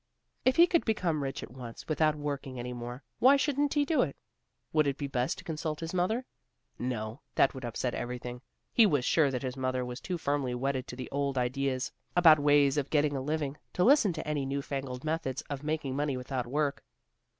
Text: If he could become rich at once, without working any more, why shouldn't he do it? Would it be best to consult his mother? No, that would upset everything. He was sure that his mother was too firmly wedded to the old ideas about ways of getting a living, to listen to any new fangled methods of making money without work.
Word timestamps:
If 0.45 0.55
he 0.55 0.65
could 0.65 0.83
become 0.83 1.21
rich 1.21 1.43
at 1.43 1.51
once, 1.51 1.87
without 1.87 2.15
working 2.15 2.57
any 2.57 2.73
more, 2.73 3.03
why 3.19 3.37
shouldn't 3.37 3.75
he 3.75 3.85
do 3.85 4.01
it? 4.01 4.15
Would 4.73 4.87
it 4.87 4.97
be 4.97 5.05
best 5.05 5.37
to 5.37 5.43
consult 5.43 5.79
his 5.79 5.93
mother? 5.93 6.25
No, 6.79 7.19
that 7.35 7.53
would 7.53 7.63
upset 7.63 7.93
everything. 7.93 8.41
He 8.73 8.87
was 8.87 9.05
sure 9.05 9.29
that 9.29 9.43
his 9.43 9.55
mother 9.55 9.85
was 9.85 10.01
too 10.01 10.17
firmly 10.17 10.55
wedded 10.55 10.87
to 10.87 10.95
the 10.95 11.07
old 11.11 11.37
ideas 11.37 11.91
about 12.15 12.39
ways 12.39 12.77
of 12.77 12.89
getting 12.89 13.15
a 13.15 13.21
living, 13.21 13.57
to 13.73 13.83
listen 13.83 14.11
to 14.13 14.27
any 14.27 14.43
new 14.43 14.63
fangled 14.63 15.03
methods 15.03 15.43
of 15.51 15.61
making 15.61 15.95
money 15.95 16.17
without 16.17 16.47
work. 16.47 16.83